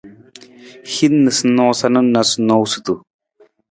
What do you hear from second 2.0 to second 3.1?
noosunonosutu.